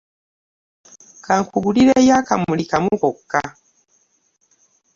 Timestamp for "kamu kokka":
2.71-3.41